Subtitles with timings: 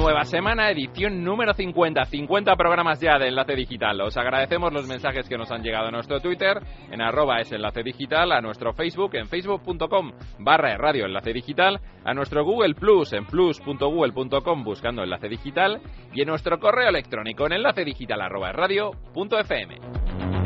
[0.00, 2.06] Nueva semana, edición número 50.
[2.06, 4.00] 50 programas ya de Enlace Digital.
[4.00, 6.58] Os agradecemos los mensajes que nos han llegado a nuestro Twitter,
[6.90, 12.14] en arroba es Enlace Digital, a nuestro Facebook, en facebook.com barra radio Enlace Digital, a
[12.14, 15.82] nuestro Google Plus, en plus.google.com buscando Enlace Digital,
[16.14, 20.39] y en nuestro correo electrónico en enlace digital arroba radio punto fm.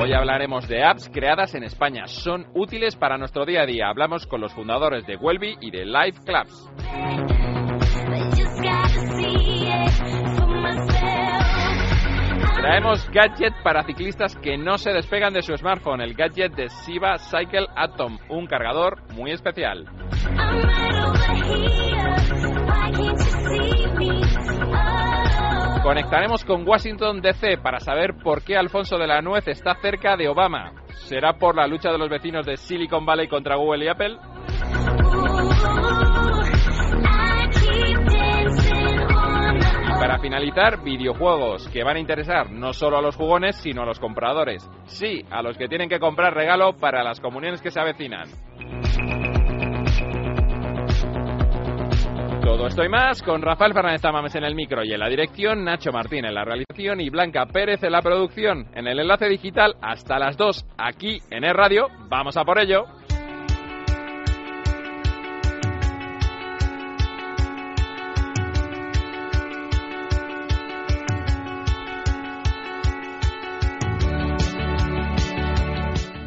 [0.00, 2.06] Hoy hablaremos de apps creadas en España.
[2.06, 3.88] Son útiles para nuestro día a día.
[3.88, 6.70] Hablamos con los fundadores de Welby y de Live Clubs.
[12.56, 17.18] Traemos gadget para ciclistas que no se despegan de su smartphone, el gadget de Siva
[17.18, 19.86] Cycle Atom, un cargador muy especial.
[25.84, 30.28] Conectaremos con Washington DC para saber por qué Alfonso de la Nuez está cerca de
[30.28, 30.72] Obama.
[30.94, 34.16] ¿Será por la lucha de los vecinos de Silicon Valley contra Google y Apple?
[40.00, 44.00] Para finalizar, videojuegos que van a interesar no solo a los jugones, sino a los
[44.00, 44.66] compradores.
[44.86, 48.30] Sí, a los que tienen que comprar regalo para las comuniones que se avecinan.
[52.44, 55.64] Todo esto y más con Rafael Fernández Tamames en el micro y en la dirección,
[55.64, 58.66] Nacho Martín en la realización y Blanca Pérez en la producción.
[58.74, 61.88] En el enlace digital hasta las 2 aquí en el radio.
[62.10, 62.84] Vamos a por ello.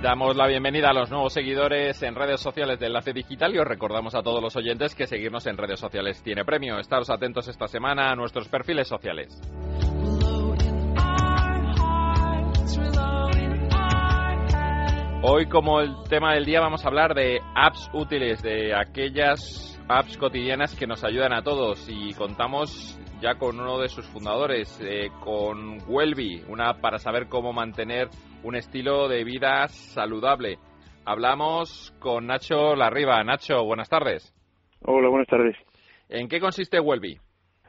[0.07, 3.67] Damos la bienvenida a los nuevos seguidores en redes sociales de Enlace Digital y os
[3.67, 6.79] recordamos a todos los oyentes que seguirnos en redes sociales tiene premio.
[6.79, 9.37] Estaros atentos esta semana a nuestros perfiles sociales.
[15.23, 20.17] Hoy como el tema del día vamos a hablar de apps útiles, de aquellas apps
[20.17, 25.09] cotidianas que nos ayudan a todos y contamos ya con uno de sus fundadores, eh,
[25.19, 28.07] con Welby, una app para saber cómo mantener
[28.43, 30.57] un estilo de vida saludable.
[31.05, 33.23] Hablamos con Nacho Larriba.
[33.23, 34.33] Nacho, buenas tardes.
[34.81, 35.55] Hola, buenas tardes.
[36.09, 37.17] ¿En qué consiste Welby?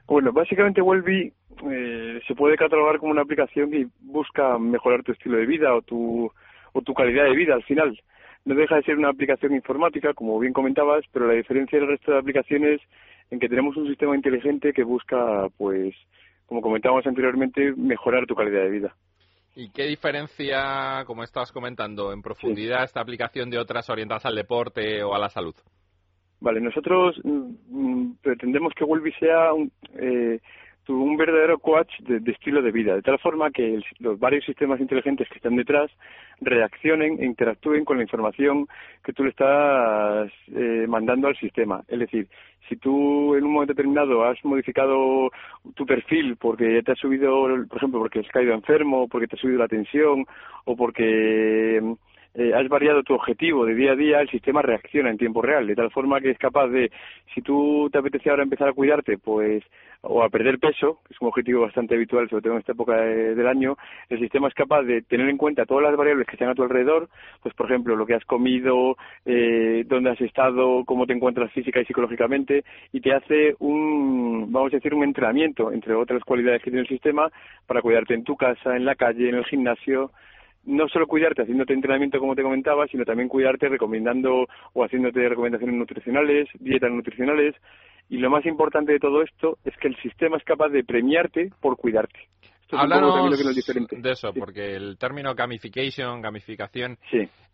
[0.07, 1.33] Bueno, básicamente Welby
[1.71, 5.83] eh, se puede catalogar como una aplicación que busca mejorar tu estilo de vida o
[5.83, 6.31] tu,
[6.73, 7.99] o tu calidad de vida al final.
[8.45, 12.12] No deja de ser una aplicación informática, como bien comentabas, pero la diferencia del resto
[12.12, 12.81] de aplicaciones
[13.31, 15.95] en que tenemos un sistema inteligente que busca, pues,
[16.47, 18.95] como comentábamos anteriormente, mejorar tu calidad de vida.
[19.61, 25.03] ¿Y qué diferencia, como estabas comentando, en profundidad esta aplicación de otras orientadas al deporte
[25.03, 25.55] o a la salud?
[26.39, 30.39] Vale, nosotros mm, pretendemos que Welby sea un, eh,
[30.88, 35.28] un verdadero coach de, estilo de vida, de tal forma que los varios sistemas inteligentes
[35.28, 35.91] que están detrás
[36.41, 38.66] reaccionen e interactúen con la información
[39.04, 41.82] que tú le estás eh, mandando al sistema.
[41.88, 42.28] Es decir,
[42.69, 45.31] si tú en un momento determinado has modificado
[45.75, 49.38] tu perfil porque te has subido, por ejemplo, porque has caído enfermo, porque te ha
[49.38, 50.27] subido la tensión
[50.65, 51.81] o porque
[52.38, 55.66] eh, has variado tu objetivo de día a día, el sistema reacciona en tiempo real,
[55.66, 56.88] de tal forma que es capaz de,
[57.34, 59.65] si tú te apetece ahora empezar a cuidarte, pues,
[60.03, 62.94] o a perder peso, que es un objetivo bastante habitual, sobre todo en esta época
[62.94, 63.77] del año,
[64.09, 66.62] el sistema es capaz de tener en cuenta todas las variables que están a tu
[66.62, 67.09] alrededor,
[67.43, 68.97] pues, por ejemplo, lo que has comido,
[69.27, 72.62] eh, dónde has estado, cómo te encuentras física y psicológicamente,
[72.93, 76.88] y te hace un, vamos a decir, un entrenamiento, entre otras cualidades que tiene el
[76.88, 77.32] sistema,
[77.66, 80.12] para cuidarte en tu casa, en la calle, en el gimnasio,
[80.65, 85.77] no solo cuidarte haciéndote entrenamiento como te comentaba, sino también cuidarte recomendando o haciéndote recomendaciones
[85.77, 87.55] nutricionales, dietas nutricionales.
[88.11, 91.51] Y lo más importante de todo esto es que el sistema es capaz de premiarte
[91.61, 92.21] por cuidarte.
[92.71, 92.77] Esto
[93.49, 93.97] es diferente.
[93.97, 96.99] de eso, porque el término gamification, gamificación,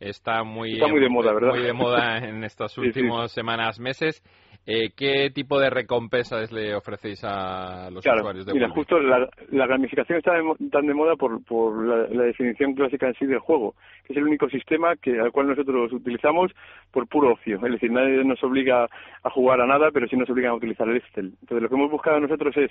[0.01, 1.50] está muy, muy de moda, ¿verdad?
[1.50, 4.23] Muy de moda en estas últimas semanas, meses.
[4.66, 10.19] Eh, ¿Qué tipo de recompensas le ofrecéis a los usuarios de Mira, justo la, gamificación
[10.19, 10.32] está
[10.72, 13.75] tan de moda por, por la, definición clásica en sí del juego,
[14.06, 16.50] que es el único sistema que al cual nosotros utilizamos
[16.90, 17.56] por puro ocio.
[17.56, 18.88] Es decir, nadie nos obliga
[19.22, 21.34] a jugar a nada, pero sí nos obliga a utilizar el Excel.
[21.43, 22.70] Entonces, lo que hemos buscado nosotros es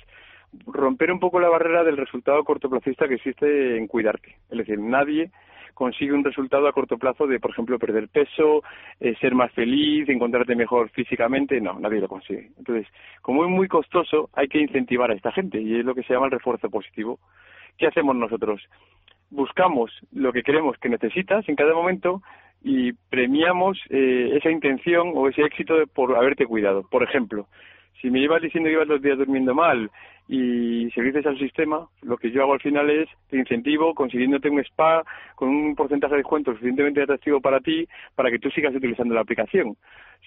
[0.65, 4.35] romper un poco la barrera del resultado cortoplacista que existe en cuidarte.
[4.49, 5.29] Es decir, nadie
[5.73, 8.63] consigue un resultado a corto plazo de, por ejemplo, perder peso,
[8.99, 11.59] eh, ser más feliz, encontrarte mejor físicamente.
[11.61, 12.51] No, nadie lo consigue.
[12.57, 12.87] Entonces,
[13.21, 16.13] como es muy costoso, hay que incentivar a esta gente y es lo que se
[16.13, 17.19] llama el refuerzo positivo.
[17.77, 18.61] ¿Qué hacemos nosotros?
[19.33, 22.21] buscamos lo que creemos que necesitas en cada momento
[22.61, 26.87] y premiamos eh, esa intención o ese éxito por haberte cuidado.
[26.89, 27.47] Por ejemplo,
[28.01, 29.89] si me ibas diciendo que ibas dos días durmiendo mal
[30.27, 34.59] y services al sistema, lo que yo hago al final es te incentivo consiguiéndote un
[34.59, 35.03] spa
[35.35, 39.21] con un porcentaje de descuento suficientemente atractivo para ti para que tú sigas utilizando la
[39.21, 39.75] aplicación.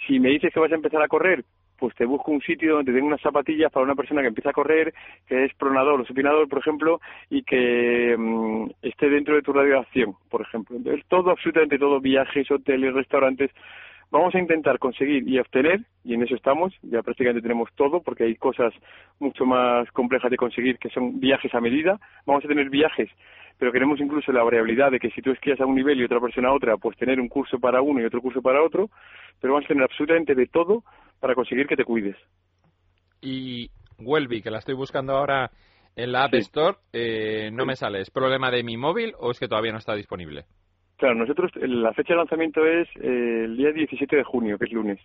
[0.06, 1.44] Si me dices que vas a empezar a correr,
[1.78, 4.54] pues te busco un sitio donde tenga unas zapatillas para una persona que empieza a
[4.54, 4.94] correr,
[5.26, 9.74] que es pronador o supinador, por ejemplo, y que mm, esté dentro de tu radio
[9.74, 10.76] de acción, por ejemplo.
[10.76, 13.50] Entonces, todo, absolutamente todo, viajes, hoteles, restaurantes,
[14.10, 18.24] vamos a intentar conseguir y obtener, y en eso estamos, ya prácticamente tenemos todo, porque
[18.24, 18.72] hay cosas
[19.18, 21.98] mucho más complejas de conseguir, que son viajes a medida.
[22.24, 23.10] Vamos a tener viajes,
[23.58, 26.20] pero queremos incluso la variabilidad de que si tú esquías a un nivel y otra
[26.20, 28.90] persona a otra, pues tener un curso para uno y otro curso para otro,
[29.40, 30.84] pero vamos a tener absolutamente de todo
[31.20, 32.16] para conseguir que te cuides.
[33.20, 35.50] Y Welby, que la estoy buscando ahora
[35.96, 38.00] en la App Store, eh, no me sale.
[38.00, 40.44] ¿Es problema de mi móvil o es que todavía no está disponible?
[40.96, 44.72] Claro, nosotros, la fecha de lanzamiento es eh, el día 17 de junio, que es
[44.72, 44.98] lunes.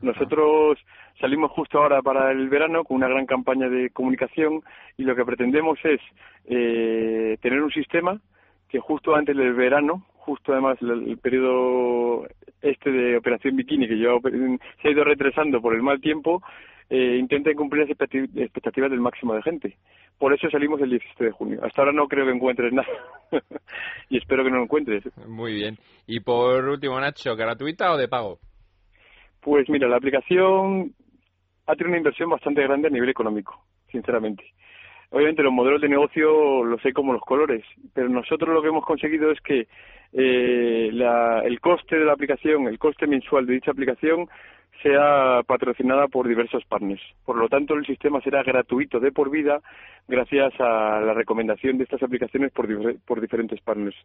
[0.00, 0.78] Nosotros
[1.20, 4.62] salimos justo ahora para el verano con una gran campaña de comunicación
[4.96, 6.00] y lo que pretendemos es
[6.46, 8.20] eh, tener un sistema
[8.68, 12.26] que justo antes del verano, justo además el, periodo
[12.60, 14.20] este de Operación Bikini, que yo,
[14.82, 16.42] se ha ido retrasando por el mal tiempo,
[16.90, 19.76] eh, intenten cumplir las expectativas del máximo de gente.
[20.18, 21.60] Por eso salimos el 17 de junio.
[21.62, 22.88] Hasta ahora no creo que encuentres nada.
[24.08, 25.04] y espero que no lo encuentres.
[25.26, 25.76] Muy bien.
[26.06, 28.38] Y por último, Nacho, ¿gratuita o de pago?
[29.40, 30.94] Pues mira, la aplicación
[31.66, 34.44] ha tenido una inversión bastante grande a nivel económico, sinceramente.
[35.10, 37.64] Obviamente los modelos de negocio los sé como los colores,
[37.94, 39.68] pero nosotros lo que hemos conseguido es que
[40.12, 44.28] eh, el coste de la aplicación, el coste mensual de dicha aplicación
[44.82, 47.02] sea patrocinada por diversos partners.
[47.24, 49.60] Por lo tanto, el sistema será gratuito de por vida
[50.06, 52.68] gracias a la recomendación de estas aplicaciones por,
[53.00, 53.96] por diferentes partners.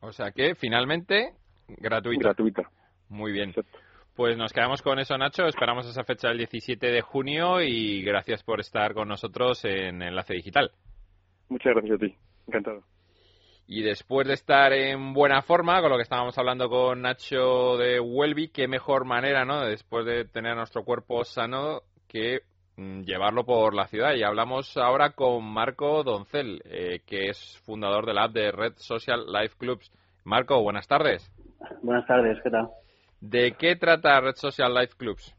[0.00, 1.30] O sea que, finalmente,
[1.68, 2.28] gratuita.
[2.28, 2.62] Gratuita.
[3.08, 3.54] Muy bien.
[4.14, 5.46] Pues nos quedamos con eso, Nacho.
[5.46, 10.34] Esperamos esa fecha del 17 de junio y gracias por estar con nosotros en Enlace
[10.34, 10.70] Digital.
[11.48, 12.14] Muchas gracias a ti.
[12.46, 12.95] Encantado.
[13.68, 17.98] Y después de estar en buena forma, con lo que estábamos hablando con Nacho de
[17.98, 19.64] Welby, qué mejor manera, ¿no?
[19.64, 22.42] Después de tener nuestro cuerpo sano, que
[22.76, 24.14] mm, llevarlo por la ciudad.
[24.14, 28.74] Y hablamos ahora con Marco Doncel, eh, que es fundador de la app de Red
[28.76, 29.90] Social Life Clubs.
[30.24, 31.28] Marco, buenas tardes.
[31.82, 32.68] Buenas tardes, ¿qué tal?
[33.20, 35.34] ¿De qué trata Red Social Life Clubs?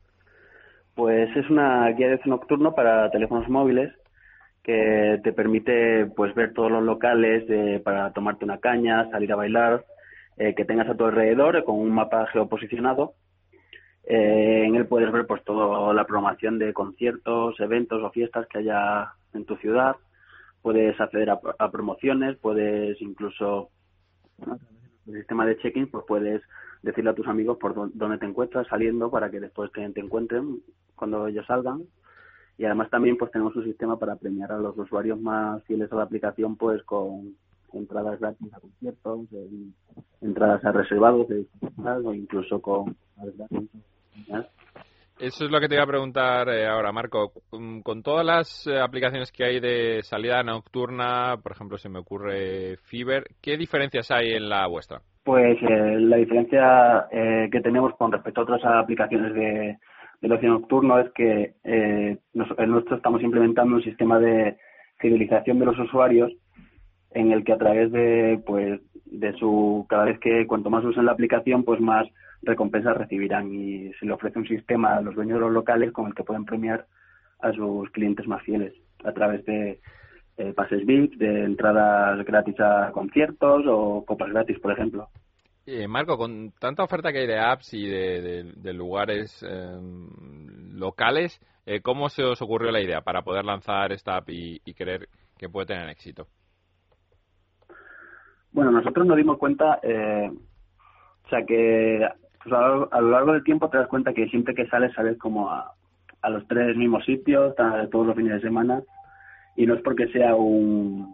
[0.95, 3.94] Pues es una guía de nocturno para teléfonos móviles
[4.68, 7.46] que te permite pues ver todos los locales
[7.84, 9.86] para tomarte una caña, salir a bailar,
[10.36, 13.14] eh, que tengas a tu alrededor eh, con un mapa geoposicionado.
[14.04, 18.58] Eh, en él puedes ver pues toda la programación de conciertos, eventos o fiestas que
[18.58, 19.96] haya en tu ciudad.
[20.62, 23.70] Puedes acceder a, promociones, puedes incluso
[25.08, 26.42] el sistema de check-in, pues puedes
[26.81, 30.60] decirle a tus amigos por dónde te encuentras saliendo para que después te encuentren
[30.94, 31.84] cuando ellos salgan
[32.57, 35.95] y además también pues tenemos un sistema para premiar a los usuarios más fieles a
[35.95, 37.36] la aplicación pues con
[37.74, 39.27] entradas gratis a conciertos,
[40.21, 41.45] entradas a reservados de
[42.04, 42.95] o incluso con
[45.19, 47.31] Eso es lo que te iba a preguntar eh, ahora, Marco.
[47.51, 52.00] Mm, con todas las eh, aplicaciones que hay de salida nocturna, por ejemplo, se me
[52.00, 55.01] ocurre Fiber, ¿qué diferencias hay en la vuestra?
[55.24, 59.77] Pues eh, la diferencia que tenemos con respecto a otras aplicaciones de,
[60.21, 64.57] del ocio nocturno es que eh, nosotros estamos implementando un sistema de
[65.00, 66.31] civilización de los usuarios
[67.12, 71.05] en el que a través de pues de su cada vez que cuanto más usen
[71.05, 72.07] la aplicación pues más
[72.41, 76.07] recompensas recibirán y se le ofrece un sistema a los dueños de los locales con
[76.07, 76.86] el que pueden premiar
[77.39, 79.79] a sus clientes más fieles a través de
[80.38, 85.09] eh, pases VIP, de entradas gratis a conciertos o copas gratis, por ejemplo.
[85.69, 90.07] Eh, Marco, con tanta oferta que hay de apps y de, lugares em,
[90.79, 95.09] locales, eh, ¿cómo se os ocurrió la idea para poder lanzar esta app y, creer
[95.38, 96.25] que puede tener éxito?
[98.53, 100.31] Bueno, nosotros nos dimos cuenta, eh,
[101.25, 102.07] o sea que
[102.41, 105.51] pues, a, lo, largo del tiempo te das cuenta que siempre que sales sales como
[105.51, 105.74] a,
[106.29, 107.53] los tres mismos sitios,
[107.91, 108.81] todos los fines de semana,
[109.57, 111.13] y no es porque sea un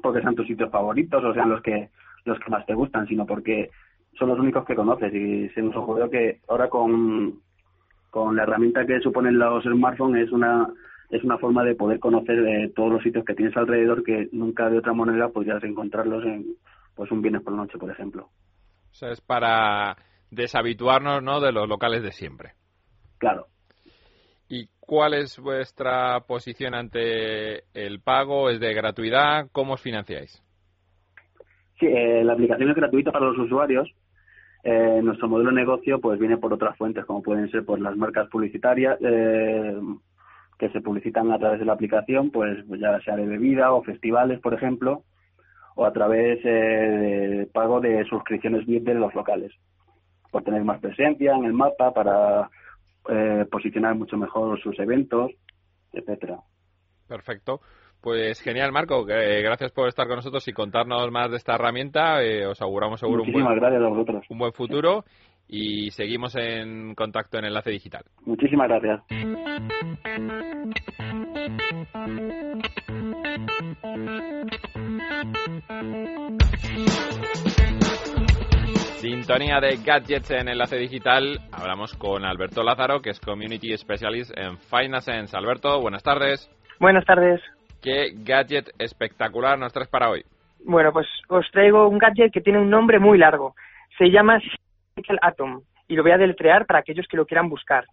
[0.00, 1.90] porque sean tus sitios favoritos o sean los que
[2.24, 3.70] los que más te gustan, sino porque
[4.18, 5.12] son los únicos que conoces.
[5.14, 7.40] Y se nos ocurrió que ahora con,
[8.10, 10.68] con la herramienta que suponen los smartphones es una
[11.12, 14.70] es una forma de poder conocer eh, todos los sitios que tienes alrededor que nunca
[14.70, 16.56] de otra manera podrías encontrarlos en
[16.94, 18.30] pues un viernes por la noche, por ejemplo.
[18.90, 19.96] O sea, es para
[20.30, 21.40] deshabituarnos ¿no?
[21.40, 22.52] de los locales de siempre.
[23.18, 23.46] Claro.
[24.48, 28.48] ¿Y cuál es vuestra posición ante el pago?
[28.48, 29.48] ¿Es de gratuidad?
[29.52, 30.42] ¿Cómo os financiáis?
[31.82, 33.88] Eh, la aplicación es gratuita para los usuarios.
[34.64, 37.96] Eh, nuestro modelo de negocio pues viene por otras fuentes, como pueden ser por las
[37.96, 39.76] marcas publicitarias eh,
[40.58, 44.38] que se publicitan a través de la aplicación, pues ya sea de bebida o festivales,
[44.40, 45.02] por ejemplo,
[45.74, 49.52] o a través eh, de pago de suscripciones VIP de los locales,
[50.30, 52.48] por tener más presencia en el mapa para
[53.08, 55.32] eh, posicionar mucho mejor sus eventos,
[55.92, 56.38] etcétera.
[57.08, 57.60] Perfecto.
[58.02, 59.08] Pues genial, Marco.
[59.08, 62.20] Eh, gracias por estar con nosotros y contarnos más de esta herramienta.
[62.22, 64.24] Eh, os auguramos seguro un buen, gracias a vosotros.
[64.28, 65.04] un buen futuro
[65.46, 68.02] y seguimos en contacto en Enlace Digital.
[68.24, 69.02] Muchísimas gracias.
[78.96, 81.38] Sintonía de gadgets en Enlace Digital.
[81.52, 85.36] Hablamos con Alberto Lázaro, que es Community Specialist en Finasense.
[85.36, 86.50] Alberto, buenas tardes.
[86.80, 87.40] Buenas tardes.
[87.82, 90.22] ¿Qué gadget espectacular nos traes para hoy?
[90.64, 93.56] Bueno, pues os traigo un gadget que tiene un nombre muy largo.
[93.98, 94.38] Se llama
[94.94, 97.84] Signal Atom y lo voy a deletrear para aquellos que lo quieran buscar.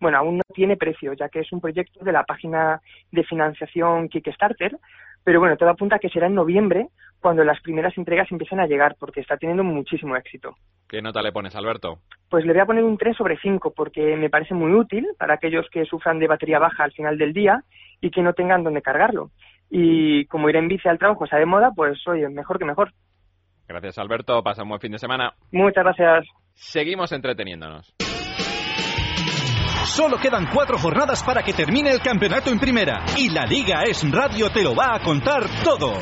[0.00, 2.80] Bueno, aún no tiene precio, ya que es un proyecto de la página
[3.12, 4.76] de financiación Kickstarter,
[5.24, 6.88] pero bueno, todo apunta a que será en noviembre
[7.20, 10.56] cuando las primeras entregas empiecen a llegar, porque está teniendo muchísimo éxito.
[10.86, 12.00] ¿Qué nota le pones, Alberto?
[12.28, 15.34] Pues le voy a poner un 3 sobre 5, porque me parece muy útil para
[15.34, 17.64] aquellos que sufran de batería baja al final del día
[18.02, 19.30] y que no tengan dónde cargarlo.
[19.70, 22.92] Y como ir en bici al trabajo está de moda, pues oye, mejor que mejor.
[23.66, 24.42] Gracias, Alberto.
[24.42, 25.32] Pasa un buen fin de semana.
[25.50, 26.26] Muchas gracias.
[26.52, 27.94] Seguimos entreteniéndonos.
[29.84, 34.02] Solo quedan cuatro jornadas para que termine el campeonato en primera y la Liga Es
[34.10, 35.92] Radio te lo va a contar todo.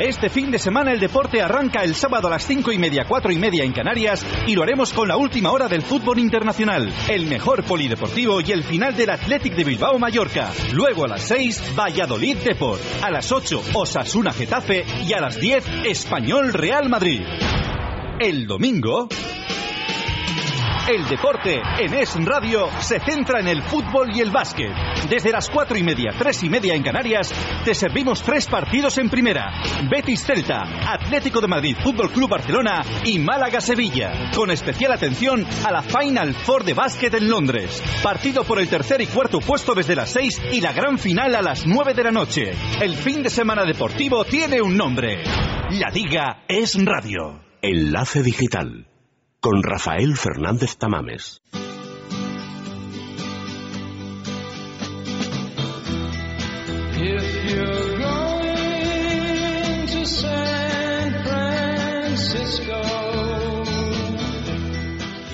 [0.00, 3.32] Este fin de semana el deporte arranca el sábado a las cinco y media, cuatro
[3.32, 7.26] y media en Canarias y lo haremos con la última hora del fútbol internacional, el
[7.26, 10.50] mejor polideportivo y el final del Athletic de Bilbao Mallorca.
[10.72, 12.80] Luego a las seis, Valladolid Deport.
[13.02, 17.22] A las ocho, Osasuna Getafe y a las diez, Español Real Madrid.
[18.20, 19.08] El domingo,
[20.88, 24.72] el deporte en Es Radio se centra en el fútbol y el básquet.
[25.08, 27.32] Desde las cuatro y media, tres y media en Canarias,
[27.64, 29.52] te servimos tres partidos en primera.
[29.90, 34.30] Betis Celta, Atlético de Madrid Fútbol Club Barcelona y Málaga Sevilla.
[34.34, 37.82] Con especial atención a la Final Four de básquet en Londres.
[38.02, 41.42] Partido por el tercer y cuarto puesto desde las seis y la gran final a
[41.42, 42.52] las nueve de la noche.
[42.80, 45.22] El fin de semana deportivo tiene un nombre.
[45.70, 47.40] La Liga es Radio.
[47.62, 48.89] Enlace Digital
[49.40, 51.42] con Rafael Fernández Tamames.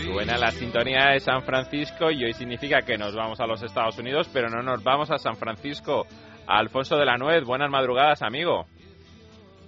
[0.05, 3.99] Suena la sintonía de San Francisco y hoy significa que nos vamos a los Estados
[3.99, 6.07] Unidos, pero no nos vamos a San Francisco.
[6.47, 8.67] Alfonso de la Nuez, buenas madrugadas, amigo.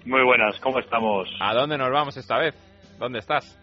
[0.05, 1.29] Muy buenas, ¿cómo estamos?
[1.41, 2.55] ¿A dónde nos vamos esta vez?
[2.99, 3.59] ¿Dónde estás?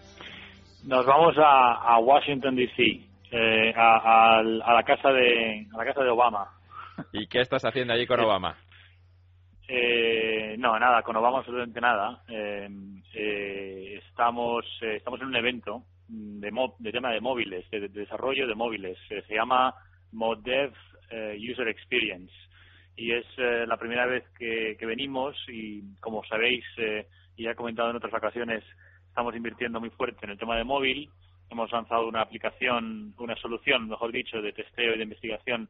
[0.85, 3.01] Nos vamos a, a Washington D.C.
[3.31, 6.47] Eh, a, a, a, la casa de a la casa de Obama.
[7.11, 8.55] ¿Y qué estás haciendo allí con Obama?
[9.67, 12.21] Eh, no, nada, con Obama absolutamente nada.
[12.27, 12.69] Eh,
[13.15, 17.89] eh, estamos eh, estamos en un evento de, mo de tema de móviles, de, de
[17.89, 18.95] desarrollo de móviles.
[19.07, 19.73] se llama
[20.11, 20.71] ModDev
[21.51, 22.33] User Experience
[22.95, 26.63] y es la primera vez que, que, venimos y como sabéis
[27.35, 28.63] y he comentado en otras ocasiones
[29.15, 31.09] estamos invirtiendo muy fuerte en el tema de móvil.
[31.49, 35.69] Hemos lanzado una aplicación, una solución, mejor dicho, de testeo y de investigación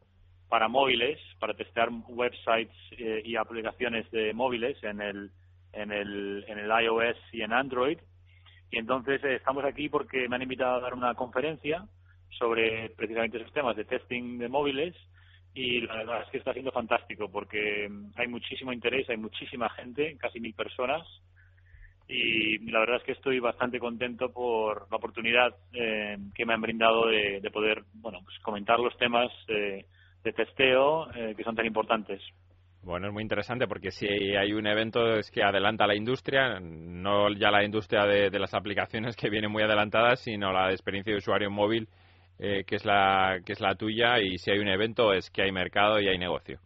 [0.49, 5.29] para móviles, para testear websites eh, y aplicaciones de móviles en el,
[5.73, 7.99] en el, en el iOS y en Android.
[8.71, 11.85] Y entonces eh, estamos aquí porque me han invitado a dar una conferencia
[12.39, 14.95] sobre precisamente esos temas de testing de móviles
[15.53, 20.17] y la verdad es que está siendo fantástico porque hay muchísimo interés, hay muchísima gente,
[20.17, 21.05] casi mil personas
[22.07, 26.61] y la verdad es que estoy bastante contento por la oportunidad eh, que me han
[26.61, 29.85] brindado de, de poder bueno pues comentar los temas de,
[30.23, 32.21] de testeo eh, que son tan importantes.
[32.83, 37.33] Bueno, es muy interesante porque si hay un evento es que adelanta la industria, no
[37.33, 41.17] ya la industria de, de las aplicaciones que viene muy adelantada, sino la experiencia de
[41.17, 41.87] usuario móvil
[42.37, 45.41] eh, que es la que es la tuya y si hay un evento es que
[45.41, 46.59] hay mercado y hay negocio.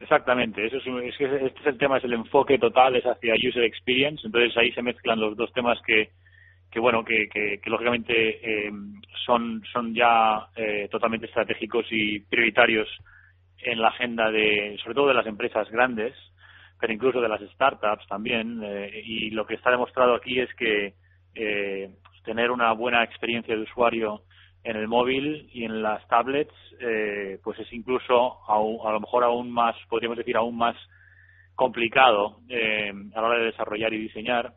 [0.00, 4.26] Exactamente, eso es, este es el tema, es el enfoque total, es hacia user experience,
[4.26, 6.08] entonces ahí se mezclan los dos temas que,
[6.70, 8.72] que bueno, que, que, lógicamente eh,
[9.26, 12.88] son, son ya eh, totalmente estratégicos y prioritarios
[13.62, 16.14] en la agenda de, sobre todo de las empresas grandes,
[16.80, 18.60] pero incluso de las startups también.
[18.64, 20.94] Eh, y lo que está demostrado aquí es que
[21.34, 21.90] eh,
[22.24, 24.22] tener una buena experiencia de usuario
[24.62, 29.50] en el móvil y en las tablets, eh, pues es incluso a lo mejor aún
[29.50, 30.76] más, podríamos decir, aún más
[31.60, 34.54] complicado eh, a la hora de desarrollar y diseñar.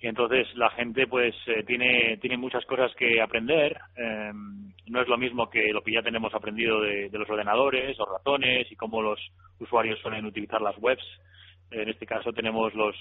[0.00, 3.78] Y entonces la gente pues eh, tiene, tiene muchas cosas que aprender.
[3.96, 4.32] Eh,
[4.86, 8.70] no es lo mismo que lo que ya tenemos aprendido de, los ordenadores, los ratones
[8.70, 9.20] y cómo los
[9.58, 11.04] usuarios suelen utilizar las webs.
[11.70, 12.96] En este caso tenemos los,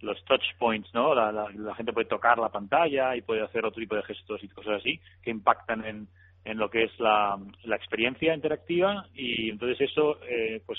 [0.00, 1.14] los touch points, ¿no?
[1.14, 4.80] La, gente puede tocar la pantalla y puede hacer otro tipo de gestos y cosas
[4.80, 6.08] así que impactan en,
[6.44, 10.78] en lo que es la, la experiencia interactiva y entonces eso, eh, pues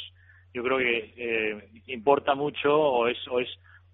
[0.53, 3.49] yo creo que eh, importa mucho o es, o es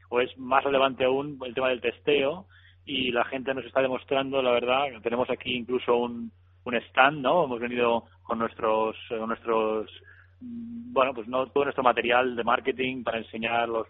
[0.09, 2.45] o es más relevante aún el tema del testeo
[2.85, 6.31] y la gente nos está demostrando, la verdad, tenemos aquí incluso un,
[6.63, 7.43] un stand, ¿no?
[7.43, 9.91] Hemos venido con nuestros, con nuestros
[10.39, 13.87] bueno, pues no todo nuestro material de marketing para enseñar, los,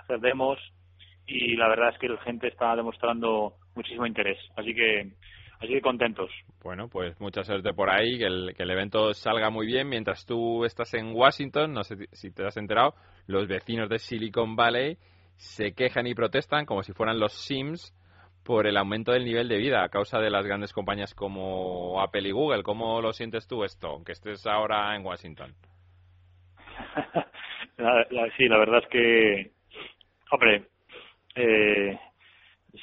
[0.00, 0.58] hacer demos
[1.26, 4.38] y la verdad es que la gente está demostrando muchísimo interés.
[4.56, 5.12] Así que,
[5.60, 6.30] así que contentos.
[6.62, 9.88] Bueno, pues mucha suerte por ahí, que el, que el evento salga muy bien.
[9.88, 12.94] Mientras tú estás en Washington, no sé si te has enterado,
[13.26, 14.96] los vecinos de Silicon Valley
[15.36, 17.94] se quejan y protestan como si fueran los Sims
[18.48, 22.26] por el aumento del nivel de vida a causa de las grandes compañías como Apple
[22.26, 22.62] y Google.
[22.62, 25.52] ¿Cómo lo sientes tú esto, aunque estés ahora en Washington?
[28.38, 29.50] sí, la verdad es que,
[30.30, 30.62] hombre,
[31.34, 31.98] eh,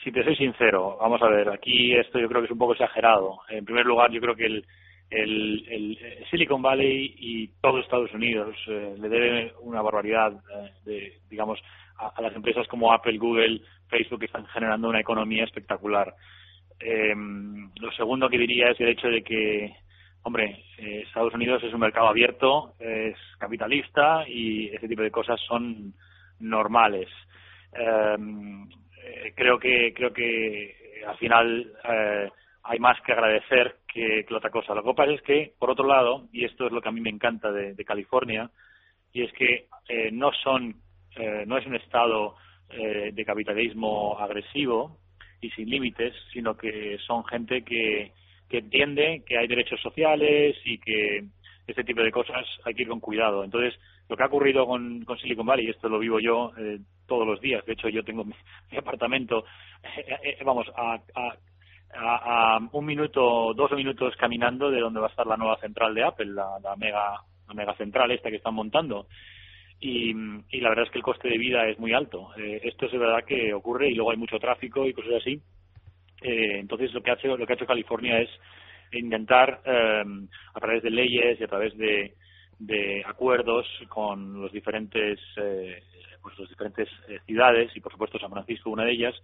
[0.04, 2.74] si te soy sincero, vamos a ver, aquí esto yo creo que es un poco
[2.74, 3.40] exagerado.
[3.50, 4.64] En primer lugar, yo creo que el,
[5.10, 5.98] el,
[6.30, 11.60] Silicon Valley y todo Estados Unidos eh, le debe una barbaridad eh, de, digamos,
[11.98, 16.14] a, las empresas como Apple, Google, Facebook que están generando una economía espectacular.
[16.80, 19.76] Eh, lo segundo que diría es el hecho de que,
[20.24, 25.40] hombre, eh, Estados Unidos es un mercado abierto, es capitalista y ese tipo de cosas
[25.42, 25.94] son
[26.40, 27.08] normales.
[27.74, 31.72] Eh, creo que creo que al final
[32.64, 34.74] hay más que agradecer que, que, otra cosa.
[34.74, 37.00] Lo que pasa es que, por otro lado, y esto es lo que a mí
[37.00, 38.50] me encanta de, de California,
[39.14, 39.68] y es que
[40.12, 40.76] no son
[41.16, 42.36] eh, no es un Estado
[42.70, 44.98] eh, de capitalismo agresivo
[45.42, 48.12] y sin límites, sino que son gente que,
[48.50, 51.24] que entiende que hay derechos sociales y que
[51.68, 53.44] este tipo de cosas hay que ir con cuidado.
[53.44, 56.80] Entonces, lo que ha ocurrido con, con Silicon Valley, y esto lo vivo yo eh,
[57.08, 58.24] todos los días, de hecho yo tengo
[58.72, 59.46] mi, apartamento,
[60.44, 65.38] vamos, a, a, a, un minuto, dos minutos caminando de donde va a estar la
[65.38, 69.08] nueva central de Apple, la, la mega la mega central esta que están montando
[69.88, 72.30] y, la verdad es que el coste de vida es muy alto.
[72.38, 75.40] Eh, esto es de verdad que ocurre y luego hay mucho tráfico y cosas así.
[76.22, 78.30] Eh, entonces lo que ha hecho lo que ha hecho California es
[78.94, 80.04] intentar eh,
[80.54, 82.14] a través de leyes y a través de,
[82.60, 85.84] de acuerdos con los diferentes eh,
[86.22, 89.16] pues las diferentes eh, ciudades y por supuesto San Francisco una de ellas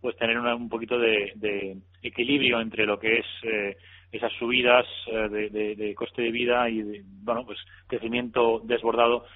[0.00, 3.76] pues tener un poquito de, equilibrio entre lo que es eh,
[4.10, 9.26] esas subidas de, de, de, coste de vida y de, bueno pues crecimiento desbordado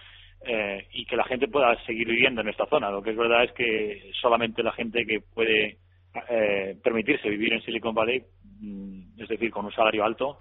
[0.44, 2.90] eh, y que la gente pueda seguir viviendo en esta zona.
[2.90, 5.78] Lo que es verdad es que solamente la gente que puede
[6.28, 8.22] eh, permitirse vivir en Silicon Valley,
[8.61, 10.38] mm, es decir, con un salario alto,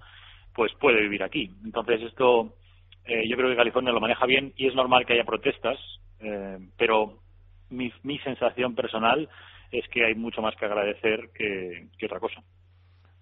[0.54, 1.50] pues puede vivir aquí.
[1.64, 2.54] Entonces esto
[3.04, 5.78] eh, yo creo que California lo maneja bien y es normal que haya protestas,
[6.20, 7.18] eh, pero
[7.70, 9.28] mi, mi sensación personal
[9.70, 12.42] es que hay mucho más que agradecer que, que otra cosa.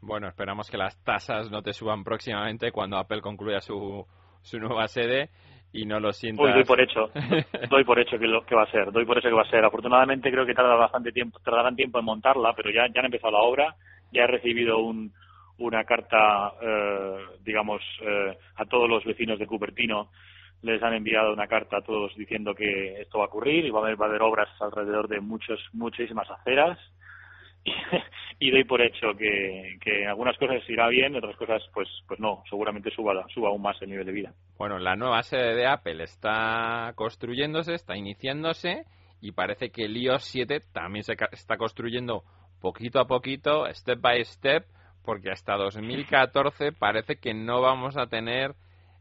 [0.02, 4.06] Bueno, esperamos que las tasas no te suban próximamente cuando Apple concluya su,
[4.42, 5.30] su nueva sede
[5.72, 6.54] y no lo sientas.
[6.54, 7.10] doy por hecho,
[7.70, 9.50] doy por hecho que, lo, que va a ser, doy por hecho que va a
[9.50, 9.64] ser.
[9.64, 13.32] Afortunadamente creo que tarda bastante tiempo, tardarán tiempo en montarla, pero ya, ya han empezado
[13.32, 13.76] la obra,
[14.12, 15.12] ya he recibido un,
[15.58, 20.10] una carta, eh, digamos, eh, a todos los vecinos de Cupertino,
[20.62, 23.80] les han enviado una carta a todos diciendo que esto va a ocurrir y va
[23.80, 26.78] a haber, va a haber obras alrededor de muchos, muchísimas aceras
[28.38, 32.42] y doy por hecho que, que algunas cosas irá bien, otras cosas pues pues no,
[32.48, 34.32] seguramente suba, suba aún más el nivel de vida.
[34.58, 38.84] Bueno, la nueva sede de Apple está construyéndose, está iniciándose
[39.20, 42.24] y parece que el iOS 7 también se está construyendo
[42.60, 44.64] poquito a poquito, step by step,
[45.04, 48.54] porque hasta 2014 parece que no vamos a tener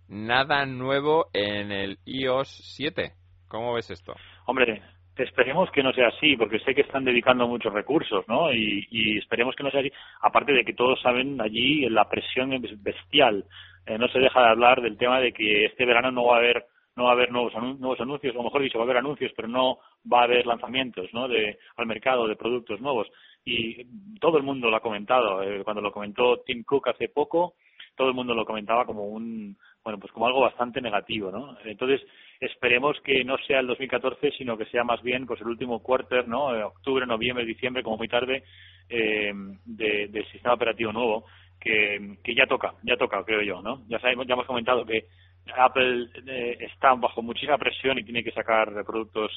[0.07, 3.13] nada nuevo en el iOS 7.
[3.47, 4.13] ¿Cómo ves esto?
[4.45, 4.81] Hombre,
[5.19, 8.51] Esperemos que no sea así, porque sé que están dedicando muchos recursos, ¿no?
[8.53, 9.91] Y, esperemos que no sea así.
[10.21, 13.45] Aparte de que todos saben allí la presión es bestial.
[13.85, 16.39] Eh, no se deja de hablar del tema de que este verano no va a
[16.39, 19.31] haber no va a haber nuevos, nuevos anuncios, o mejor dicho, va a haber anuncios,
[19.33, 19.79] pero no
[20.11, 21.29] va a haber lanzamientos ¿no?
[21.29, 23.07] de, al mercado de productos nuevos.
[23.45, 23.85] Y
[24.19, 25.41] todo el mundo lo ha comentado.
[25.41, 27.53] Eh, cuando lo comentó Tim Cook hace poco,
[27.95, 31.57] todo el mundo lo comentaba como un, bueno, pues como algo bastante negativo, ¿no?
[31.63, 32.01] Entonces,
[32.39, 36.27] esperemos que no sea el 2014, sino que sea más bien pues el último quarter,
[36.27, 36.55] ¿no?
[36.55, 38.43] Eh, octubre, noviembre, diciembre, como muy tarde,
[38.89, 39.31] eh,
[39.65, 41.25] de, del sistema operativo nuevo,
[41.59, 43.83] que, que ya toca, ya toca, creo yo, ¿no?
[43.87, 45.05] Ya sabemos, ya hemos comentado que
[45.57, 49.31] Apple eh, está bajo muchísima presión y tiene que sacar productos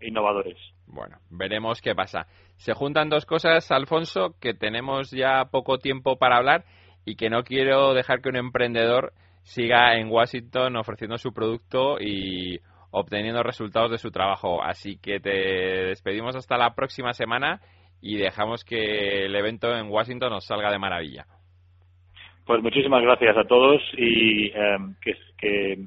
[0.00, 0.58] innovadores.
[0.86, 2.26] Bueno, veremos qué pasa.
[2.56, 6.64] Se juntan dos cosas, Alfonso, que tenemos ya poco tiempo para hablar
[7.04, 9.12] y que no quiero dejar que un emprendedor
[9.46, 12.58] siga en Washington ofreciendo su producto y
[12.90, 14.62] obteniendo resultados de su trabajo.
[14.62, 17.60] Así que te despedimos hasta la próxima semana
[18.02, 21.26] y dejamos que el evento en Washington nos salga de maravilla.
[22.44, 25.86] Pues muchísimas gracias a todos y em, que,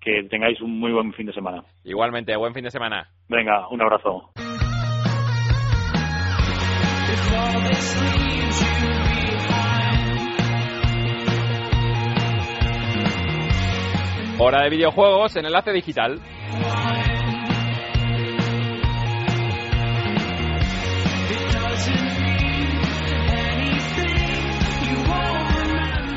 [0.00, 1.64] que tengáis un muy buen fin de semana.
[1.84, 3.08] Igualmente, buen fin de semana.
[3.28, 4.30] Venga, un abrazo.
[14.40, 16.20] Hora de videojuegos en enlace digital.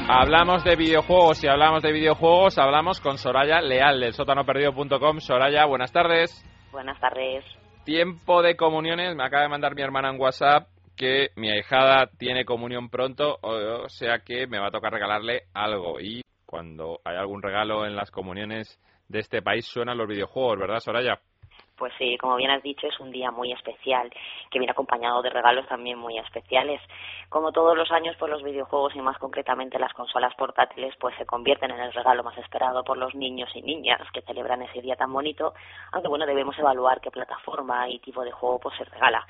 [0.07, 5.19] Hablamos de videojuegos y hablamos de videojuegos, hablamos con Soraya Leal del sótanoperdido.com.
[5.19, 6.45] Soraya, buenas tardes.
[6.71, 7.43] Buenas tardes.
[7.85, 12.45] Tiempo de comuniones, me acaba de mandar mi hermana en WhatsApp que mi ahijada tiene
[12.45, 15.99] comunión pronto, o sea que me va a tocar regalarle algo.
[15.99, 20.79] Y cuando hay algún regalo en las comuniones de este país suenan los videojuegos, ¿verdad,
[20.79, 21.21] Soraya?
[21.81, 24.07] Pues sí, como bien has dicho, es un día muy especial,
[24.51, 26.79] que viene acompañado de regalos también muy especiales.
[27.27, 31.25] Como todos los años, pues los videojuegos y más concretamente las consolas portátiles, pues se
[31.25, 34.95] convierten en el regalo más esperado por los niños y niñas que celebran ese día
[34.95, 35.55] tan bonito,
[35.91, 39.25] aunque bueno, debemos evaluar qué plataforma y tipo de juego pues se regala,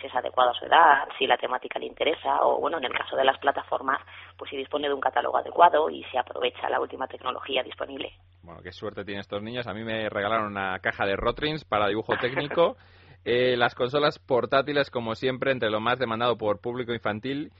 [0.00, 2.92] si es adecuado a su edad, si la temática le interesa o bueno, en el
[2.92, 4.00] caso de las plataformas,
[4.38, 8.12] pues si dispone de un catálogo adecuado y se aprovecha la última tecnología disponible.
[8.46, 9.66] Bueno, qué suerte tienen estos niños.
[9.66, 12.76] A mí me regalaron una caja de Rotrins para dibujo técnico.
[13.28, 17.50] Eh, las consolas portátiles, como siempre, entre lo más demandado por público infantil,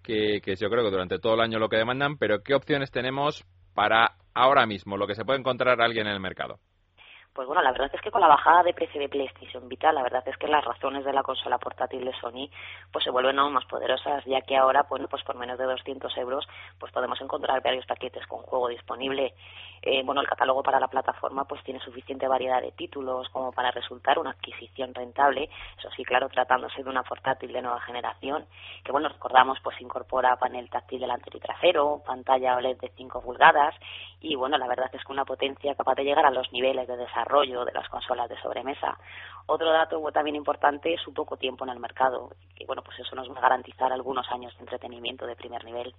[0.00, 2.92] que, que yo creo que durante todo el año lo que demandan, pero ¿qué opciones
[2.92, 6.60] tenemos para ahora mismo, lo que se puede encontrar alguien en el mercado?
[7.38, 10.02] Pues bueno, la verdad es que con la bajada de precio de PlayStation Vita, la
[10.02, 12.50] verdad es que las razones de la consola portátil de Sony
[12.90, 16.16] pues se vuelven aún más poderosas, ya que ahora, bueno, pues por menos de 200
[16.16, 16.48] euros,
[16.80, 19.34] pues podemos encontrar varios paquetes con juego disponible.
[19.82, 23.70] Eh, bueno, el catálogo para la plataforma pues tiene suficiente variedad de títulos como para
[23.70, 25.48] resultar una adquisición rentable,
[25.78, 28.46] eso sí, claro, tratándose de una portátil de nueva generación,
[28.82, 33.76] que bueno, recordamos pues incorpora panel táctil delantero y trasero, pantalla OLED de 5 pulgadas
[34.20, 36.96] y bueno, la verdad es que una potencia capaz de llegar a los niveles de
[36.96, 38.96] desarrollo desarrollo de las consolas de sobremesa.
[39.46, 43.14] Otro dato también importante es su poco tiempo en el mercado, y bueno, pues eso
[43.14, 45.94] nos va a garantizar algunos años de entretenimiento de primer nivel.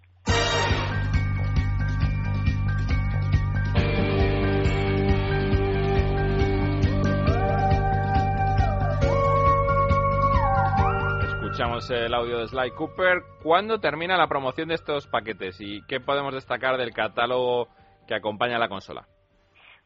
[11.24, 13.24] Escuchamos el audio de Sly Cooper.
[13.44, 17.68] ¿Cuándo termina la promoción de estos paquetes y qué podemos destacar del catálogo
[18.08, 19.08] que acompaña la consola?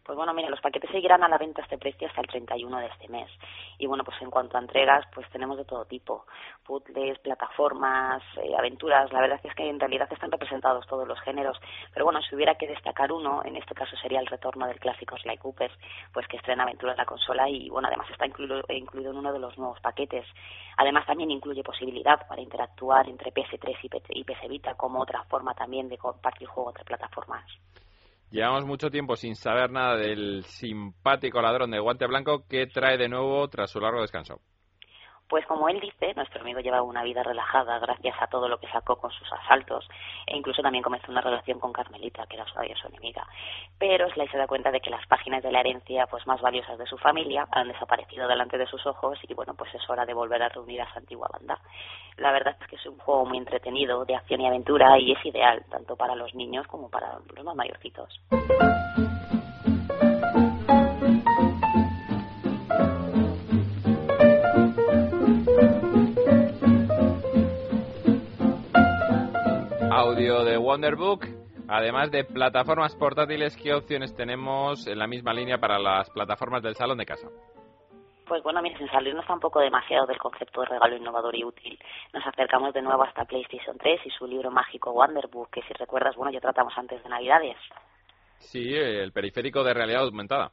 [0.05, 2.77] Pues bueno, mira, los paquetes seguirán a la venta a este precio hasta el 31
[2.77, 3.29] de este mes.
[3.77, 6.25] Y bueno, pues en cuanto a entregas, pues tenemos de todo tipo.
[6.65, 9.13] Puzzles, plataformas, eh, aventuras.
[9.13, 11.57] La verdad es que en realidad están representados todos los géneros.
[11.93, 15.17] Pero bueno, si hubiera que destacar uno, en este caso sería el retorno del clásico
[15.17, 15.71] Sly Cooper,
[16.11, 19.31] pues que estrena aventuras en la consola y bueno, además está incluido, incluido en uno
[19.31, 20.25] de los nuevos paquetes.
[20.75, 23.77] Además también incluye posibilidad para interactuar entre PS3
[24.09, 27.45] y PS Vita como otra forma también de compartir juego entre plataformas.
[28.33, 33.07] Llevamos mucho tiempo sin saber nada del simpático ladrón de guante blanco que trae de
[33.07, 34.41] nuevo tras su largo descanso.
[35.33, 38.67] Pues como él dice, nuestro amigo lleva una vida relajada gracias a todo lo que
[38.67, 39.89] sacó con sus asaltos
[40.27, 43.25] e incluso también comenzó una relación con Carmelita, que era su, su enemiga.
[43.79, 46.77] Pero Sly se da cuenta de que las páginas de la herencia pues más valiosas
[46.77, 50.13] de su familia han desaparecido delante de sus ojos y bueno, pues es hora de
[50.13, 51.59] volver a reunir a su antigua banda.
[52.17, 55.25] La verdad es que es un juego muy entretenido, de acción y aventura y es
[55.25, 58.21] ideal tanto para los niños como para los más mayorcitos.
[69.93, 71.25] Audio de Wonderbook.
[71.67, 76.75] Además de plataformas portátiles, ¿qué opciones tenemos en la misma línea para las plataformas del
[76.75, 77.27] salón de casa?
[78.25, 81.77] Pues bueno, mira, sin salirnos tampoco demasiado del concepto de regalo innovador y útil,
[82.11, 86.15] nos acercamos de nuevo hasta PlayStation 3 y su libro mágico Wonderbook, que si recuerdas,
[86.15, 87.57] bueno, ya tratamos antes de Navidades.
[88.39, 90.51] Sí, el periférico de realidad aumentada.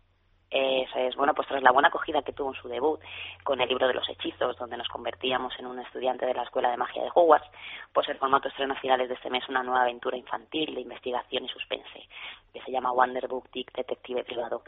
[0.51, 3.01] Es, bueno, pues tras la buena acogida que tuvo en su debut
[3.45, 6.71] con el libro de los hechizos, donde nos convertíamos en un estudiante de la Escuela
[6.71, 7.49] de Magia de Hogwarts,
[7.93, 11.45] pues el formato estrena a finales de este mes una nueva aventura infantil de investigación
[11.45, 12.09] y suspense,
[12.53, 14.63] que se llama Wonder Book Dick Detective Privado.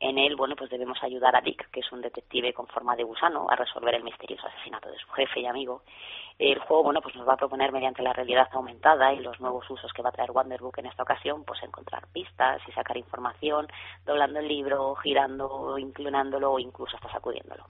[0.00, 3.04] En él, bueno, pues debemos ayudar a Dick, que es un detective con forma de
[3.04, 5.82] gusano, a resolver el misterioso asesinato de su jefe y amigo.
[6.38, 9.68] El juego, bueno, pues nos va a proponer mediante la realidad aumentada y los nuevos
[9.68, 13.66] usos que va a traer Wonderbook en esta ocasión, pues encontrar pistas y sacar información,
[14.06, 15.27] doblando el libro, girando,
[15.78, 17.64] inclinándolo o incluso hasta sacudiéndolo.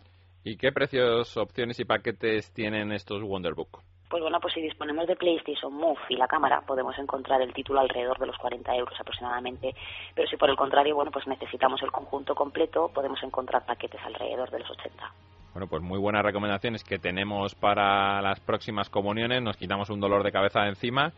[0.44, 3.82] ¿Y qué precios, opciones y paquetes tienen estos Wonderbook?
[4.08, 7.80] Pues bueno, pues si disponemos de PlayStation Move y la cámara, podemos encontrar el título
[7.80, 9.74] alrededor de los 40 euros aproximadamente.
[10.14, 14.50] Pero si por el contrario, bueno, pues necesitamos el conjunto completo, podemos encontrar paquetes alrededor
[14.50, 15.12] de los 80.
[15.52, 19.42] Bueno, pues muy buenas recomendaciones que tenemos para las próximas comuniones.
[19.42, 21.12] Nos quitamos un dolor de cabeza de encima.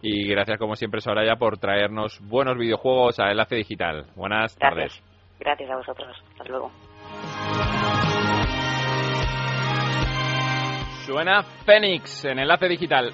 [0.00, 4.06] Y gracias, como siempre, Soraya, por traernos buenos videojuegos a Enlace Digital.
[4.14, 5.02] Buenas tardes.
[5.40, 6.16] Gracias a vosotros.
[6.32, 6.70] Hasta luego.
[11.06, 13.12] Suena Fénix en Enlace Digital.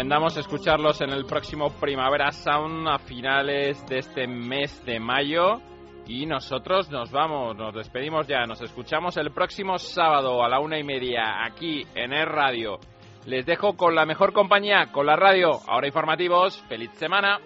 [0.00, 5.60] Recomendamos escucharlos en el próximo Primavera Sound a finales de este mes de mayo.
[6.06, 10.78] Y nosotros nos vamos, nos despedimos ya, nos escuchamos el próximo sábado a la una
[10.78, 12.78] y media aquí en el radio.
[13.26, 15.60] Les dejo con la mejor compañía, con la radio.
[15.68, 17.38] Ahora informativos, feliz semana.